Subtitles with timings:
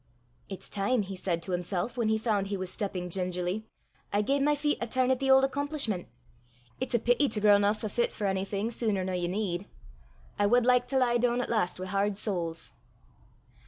[0.49, 3.67] "It's time," he said to himself, when he found he was stepping gingerly,
[4.11, 6.07] "I gae my feet a turn at the auld accomplishment.
[6.79, 9.67] It's a pity to grow nae so fit for onything suner nor ye need.
[10.39, 12.73] I wad like to lie doon at last wi' hard soles!"